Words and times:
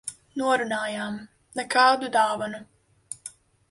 Norunājām- 0.41 1.21
nekādu 1.61 2.13
dāvanu. 2.19 2.67